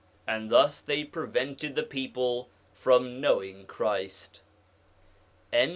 And 0.25 0.49
thus 0.49 0.81
they 0.81 1.03
prevented 1.03 1.75
the 1.75 1.83
people 1.83 2.49
from 2.73 3.21
knowing 3.21 3.67
Christ. 3.67 4.41
Note. 5.53 5.69